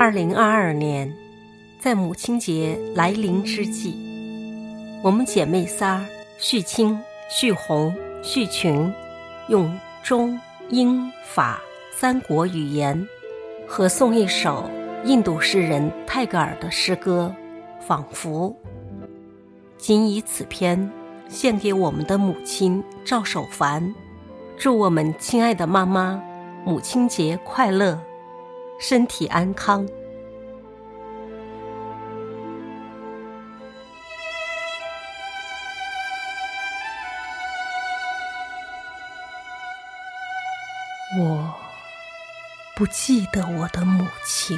[0.00, 1.12] 二零二二年，
[1.80, 3.96] 在母亲节来临之际，
[5.02, 6.06] 我们姐妹仨
[6.38, 6.96] 旭青、
[7.28, 7.92] 旭红、
[8.22, 8.92] 旭群，
[9.48, 10.38] 用中
[10.70, 11.60] 英法
[11.90, 13.08] 三国语言
[13.66, 14.70] 合诵一首
[15.04, 17.34] 印度诗人泰戈尔的诗歌
[17.84, 18.50] 《仿佛》。
[19.78, 20.88] 仅以此篇
[21.28, 23.92] 献给我们的母亲赵守凡，
[24.56, 26.22] 祝我们亲爱的妈妈
[26.64, 27.98] 母亲节快乐！
[28.80, 29.84] 身体安康。
[42.78, 44.56] 不记得我的母亲，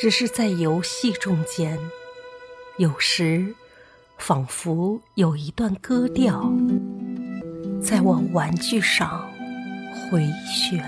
[0.00, 1.78] 只是在游戏中间，
[2.78, 3.54] 有时
[4.16, 6.50] 仿佛有一段歌调
[7.82, 9.30] 在我玩具上
[10.10, 10.82] 回旋。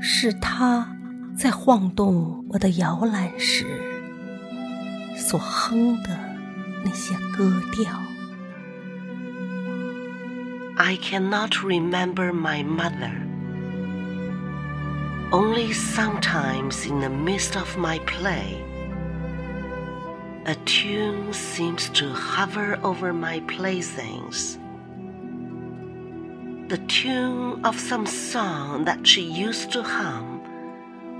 [0.00, 0.90] 是他
[1.36, 3.66] 在晃动我的摇篮时
[5.18, 6.18] 所哼的
[6.82, 8.00] 那些歌调。
[10.78, 13.14] I cannot remember my mother.
[15.32, 18.64] Only sometimes in the midst of my play,
[20.46, 24.58] a tune seems to hover over my playthings
[26.68, 30.38] the tune of some song that she used to hum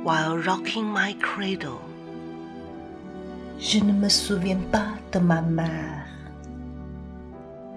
[0.05, 1.81] while rocking my cradle.
[3.59, 6.05] Je ne me souviens pas de ma mère.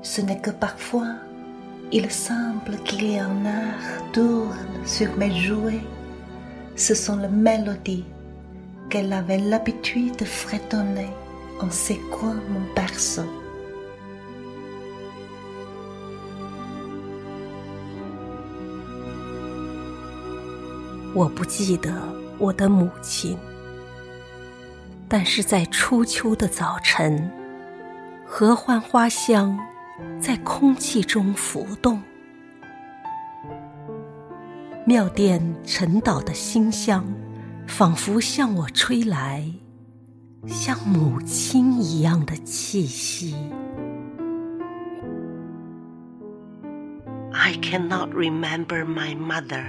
[0.02, 1.16] Ce n'est que parfois,
[1.93, 5.85] il semble qu'il y en a tourne sur mes jouets.
[6.75, 8.05] Ce sont les mélodies
[8.91, 11.11] qu'elle avait l'habitude de fredonner
[11.61, 13.25] en secouant mon berceau.
[21.15, 21.91] 我不记得
[22.37, 23.39] 我的母亲，
[25.09, 27.31] 但是在初秋的早晨，
[28.27, 29.59] 合欢花香
[30.20, 32.02] 在空气中浮动，
[34.86, 37.06] 庙殿沉岛的馨香，
[37.68, 39.44] 仿佛向我吹来，
[40.48, 43.36] 像母亲一样的气息。
[47.34, 49.66] I cannot remember my mother.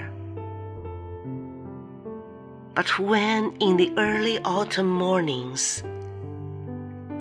[2.74, 5.82] But when in the early autumn mornings,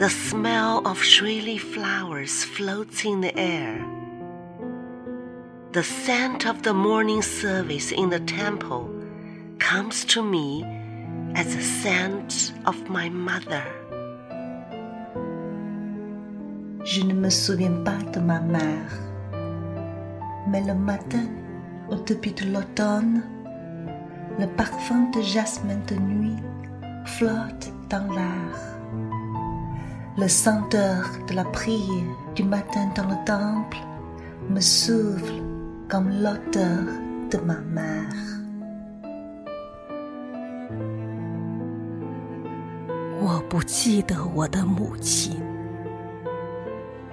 [0.02, 3.86] the smell of shrily flowers floats in the air,
[5.74, 8.90] the scent of the morning service in the temple
[9.60, 10.64] comes to me
[11.36, 13.64] as the scent of my mother.
[16.84, 18.92] Je ne me souviens pas de ma mère,
[20.48, 21.30] mais le matin,
[21.92, 23.22] au début de l'automne,
[24.40, 26.42] le parfum de jasmin de nuit
[27.06, 28.81] flotte dans l'air.
[30.22, 33.80] Le senteur de la prière du matin dans le temple
[34.52, 35.42] me souffle
[35.90, 36.86] comme l'odeur
[37.32, 38.06] de ma mère.
[43.20, 45.42] 我不记得我的母亲，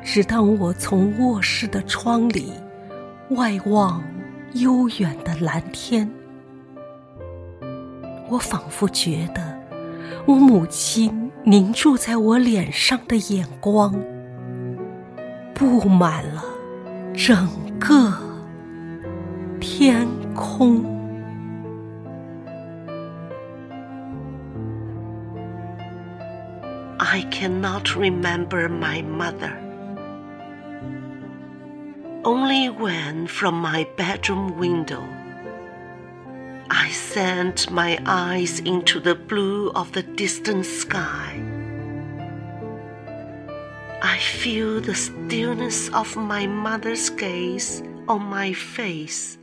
[0.04, 2.52] 只当我从卧室的窗里
[3.30, 4.04] 外望
[4.52, 6.06] 悠远的蓝天。
[8.28, 9.47] 我仿佛觉得，
[10.26, 13.94] 我母亲凝注在我脸上的眼光，
[15.54, 16.44] 布满了
[17.14, 17.48] 整
[17.78, 18.12] 个
[19.60, 20.84] 天空。
[26.98, 29.52] I cannot remember my mother.
[32.22, 35.02] Only when from my bedroom window
[36.70, 41.40] I sent my eyes into the blue of the distant sky.
[44.02, 49.38] I feel the stillness of my mother's gaze on my face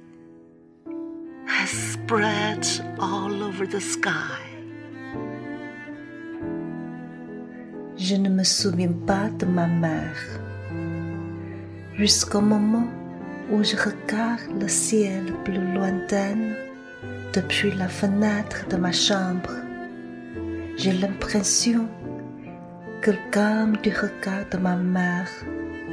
[1.48, 2.66] has spread
[3.00, 4.42] all over the sky.
[7.98, 10.39] Je ne me souviens pas de ma mère.
[11.95, 12.88] Jusqu'au moment
[13.51, 16.56] où je regarde le ciel plus lointain
[17.32, 19.50] depuis la fenêtre de ma chambre.
[20.76, 21.87] J'ai l'impression
[23.02, 25.31] que le calme du regard de ma mère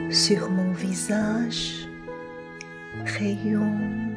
[0.09, 1.87] sur mon visage
[3.05, 4.15] rayonne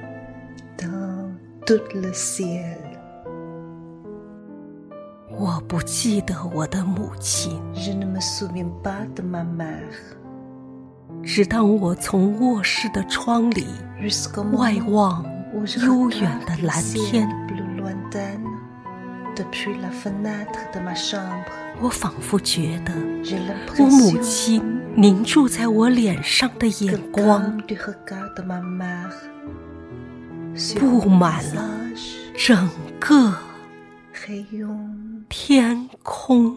[0.79, 1.33] dans
[1.67, 2.79] tout le ciel.
[5.33, 7.62] 我不记得我的母亲。
[7.73, 10.17] Je ne me souviens pas de ma mère.
[11.23, 13.67] 只当我从卧室的窗里
[14.01, 15.34] Jusqu'au 外 moment 望
[15.86, 17.28] 悠远的蓝天。
[21.81, 22.94] 我仿佛觉得，
[23.78, 24.63] 我母亲
[24.96, 27.62] 凝注在我脸上的眼光，
[30.80, 31.69] 布满了
[32.38, 32.69] 整
[33.00, 33.34] 个
[35.28, 36.56] 天空。